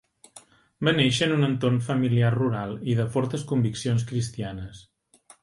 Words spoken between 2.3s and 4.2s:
rural i de fortes conviccions